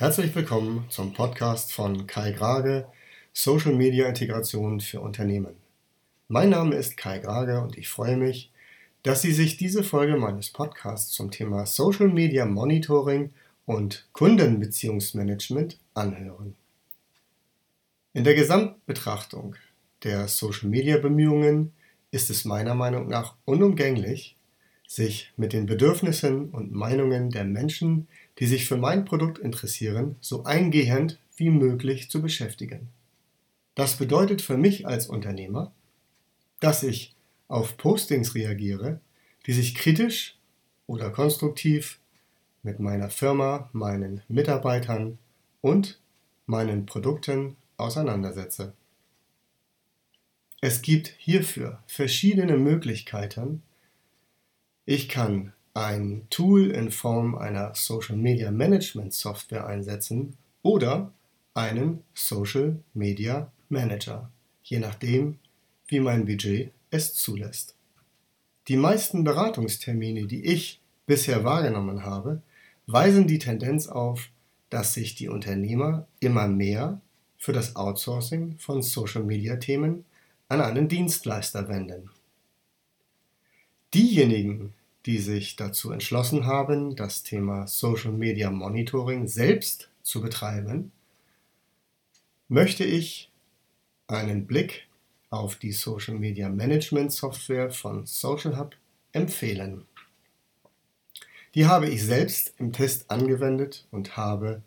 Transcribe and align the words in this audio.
Herzlich 0.00 0.34
willkommen 0.34 0.86
zum 0.88 1.12
Podcast 1.12 1.74
von 1.74 2.06
Kai 2.06 2.32
Grage, 2.32 2.86
Social 3.34 3.74
Media 3.74 4.08
Integration 4.08 4.80
für 4.80 5.02
Unternehmen. 5.02 5.56
Mein 6.26 6.48
Name 6.48 6.76
ist 6.76 6.96
Kai 6.96 7.18
Grage 7.18 7.60
und 7.60 7.76
ich 7.76 7.90
freue 7.90 8.16
mich, 8.16 8.50
dass 9.02 9.20
Sie 9.20 9.32
sich 9.32 9.58
diese 9.58 9.84
Folge 9.84 10.16
meines 10.16 10.48
Podcasts 10.48 11.12
zum 11.12 11.30
Thema 11.30 11.66
Social 11.66 12.08
Media 12.08 12.46
Monitoring 12.46 13.34
und 13.66 14.08
Kundenbeziehungsmanagement 14.14 15.78
anhören. 15.92 16.56
In 18.14 18.24
der 18.24 18.34
Gesamtbetrachtung 18.34 19.56
der 20.02 20.28
Social 20.28 20.70
Media 20.70 20.96
Bemühungen 20.96 21.74
ist 22.10 22.30
es 22.30 22.46
meiner 22.46 22.74
Meinung 22.74 23.08
nach 23.08 23.34
unumgänglich, 23.44 24.38
sich 24.90 25.32
mit 25.36 25.52
den 25.52 25.66
Bedürfnissen 25.66 26.48
und 26.48 26.72
Meinungen 26.72 27.30
der 27.30 27.44
Menschen, 27.44 28.08
die 28.40 28.46
sich 28.46 28.66
für 28.66 28.76
mein 28.76 29.04
Produkt 29.04 29.38
interessieren, 29.38 30.16
so 30.20 30.42
eingehend 30.42 31.16
wie 31.36 31.50
möglich 31.50 32.10
zu 32.10 32.20
beschäftigen. 32.20 32.88
Das 33.76 33.98
bedeutet 33.98 34.42
für 34.42 34.56
mich 34.56 34.88
als 34.88 35.06
Unternehmer, 35.06 35.70
dass 36.58 36.82
ich 36.82 37.14
auf 37.46 37.76
Postings 37.76 38.34
reagiere, 38.34 38.98
die 39.46 39.52
sich 39.52 39.76
kritisch 39.76 40.36
oder 40.88 41.10
konstruktiv 41.10 42.00
mit 42.64 42.80
meiner 42.80 43.10
Firma, 43.10 43.70
meinen 43.72 44.22
Mitarbeitern 44.26 45.18
und 45.60 46.00
meinen 46.46 46.84
Produkten 46.84 47.54
auseinandersetze. 47.76 48.72
Es 50.60 50.82
gibt 50.82 51.14
hierfür 51.16 51.80
verschiedene 51.86 52.56
Möglichkeiten, 52.56 53.62
ich 54.90 55.08
kann 55.08 55.52
ein 55.72 56.26
Tool 56.30 56.72
in 56.72 56.90
Form 56.90 57.36
einer 57.36 57.76
Social 57.76 58.16
Media 58.16 58.50
Management 58.50 59.14
Software 59.14 59.68
einsetzen 59.68 60.36
oder 60.62 61.12
einen 61.54 62.02
Social 62.12 62.80
Media 62.92 63.52
Manager, 63.68 64.32
je 64.64 64.80
nachdem, 64.80 65.38
wie 65.86 66.00
mein 66.00 66.24
Budget 66.24 66.72
es 66.90 67.14
zulässt. 67.14 67.76
Die 68.66 68.76
meisten 68.76 69.22
Beratungstermine, 69.22 70.26
die 70.26 70.44
ich 70.44 70.80
bisher 71.06 71.44
wahrgenommen 71.44 72.04
habe, 72.04 72.42
weisen 72.88 73.28
die 73.28 73.38
Tendenz 73.38 73.86
auf, 73.86 74.28
dass 74.70 74.94
sich 74.94 75.14
die 75.14 75.28
Unternehmer 75.28 76.08
immer 76.18 76.48
mehr 76.48 77.00
für 77.38 77.52
das 77.52 77.76
Outsourcing 77.76 78.58
von 78.58 78.82
Social 78.82 79.22
Media 79.22 79.54
Themen 79.54 80.04
an 80.48 80.60
einen 80.60 80.88
Dienstleister 80.88 81.68
wenden. 81.68 82.10
Diejenigen, 83.94 84.74
die 85.06 85.18
sich 85.18 85.56
dazu 85.56 85.90
entschlossen 85.90 86.46
haben, 86.46 86.96
das 86.96 87.22
Thema 87.22 87.66
Social 87.66 88.12
Media 88.12 88.50
Monitoring 88.50 89.26
selbst 89.26 89.88
zu 90.02 90.20
betreiben, 90.20 90.92
möchte 92.48 92.84
ich 92.84 93.30
einen 94.06 94.46
Blick 94.46 94.88
auf 95.30 95.56
die 95.56 95.72
Social 95.72 96.16
Media 96.16 96.48
Management 96.48 97.12
Software 97.12 97.70
von 97.70 98.04
Social 98.04 98.58
Hub 98.58 98.74
empfehlen. 99.12 99.86
Die 101.54 101.66
habe 101.66 101.88
ich 101.88 102.04
selbst 102.04 102.54
im 102.58 102.72
Test 102.72 103.10
angewendet 103.10 103.86
und 103.90 104.16
habe 104.16 104.62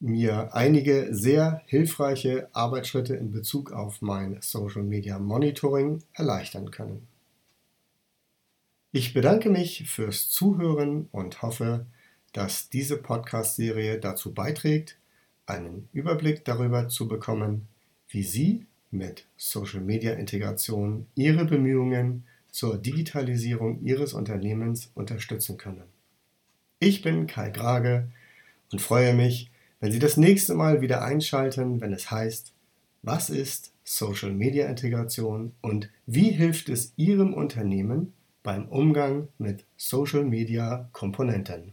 mir 0.00 0.54
einige 0.54 1.14
sehr 1.14 1.62
hilfreiche 1.66 2.48
Arbeitsschritte 2.52 3.16
in 3.16 3.32
Bezug 3.32 3.72
auf 3.72 4.02
mein 4.02 4.38
Social 4.40 4.82
Media 4.82 5.18
Monitoring 5.18 6.02
erleichtern 6.12 6.70
können. 6.70 7.06
Ich 8.96 9.12
bedanke 9.12 9.50
mich 9.50 9.90
fürs 9.90 10.28
Zuhören 10.28 11.08
und 11.10 11.42
hoffe, 11.42 11.84
dass 12.32 12.70
diese 12.70 12.96
Podcast-Serie 12.96 13.98
dazu 13.98 14.32
beiträgt, 14.32 14.98
einen 15.46 15.88
Überblick 15.92 16.44
darüber 16.44 16.86
zu 16.86 17.08
bekommen, 17.08 17.66
wie 18.06 18.22
Sie 18.22 18.66
mit 18.92 19.26
Social-Media-Integration 19.36 21.08
Ihre 21.16 21.44
Bemühungen 21.44 22.22
zur 22.52 22.78
Digitalisierung 22.78 23.82
Ihres 23.82 24.12
Unternehmens 24.12 24.92
unterstützen 24.94 25.56
können. 25.56 25.88
Ich 26.78 27.02
bin 27.02 27.26
Kai 27.26 27.50
Grage 27.50 28.06
und 28.70 28.80
freue 28.80 29.12
mich, 29.12 29.50
wenn 29.80 29.90
Sie 29.90 29.98
das 29.98 30.16
nächste 30.16 30.54
Mal 30.54 30.82
wieder 30.82 31.02
einschalten, 31.02 31.80
wenn 31.80 31.92
es 31.92 32.12
heißt, 32.12 32.52
was 33.02 33.28
ist 33.28 33.72
Social-Media-Integration 33.82 35.50
und 35.62 35.90
wie 36.06 36.30
hilft 36.30 36.68
es 36.68 36.92
Ihrem 36.96 37.34
Unternehmen, 37.34 38.12
beim 38.44 38.68
Umgang 38.68 39.28
mit 39.38 39.64
Social-Media-Komponenten. 39.78 41.72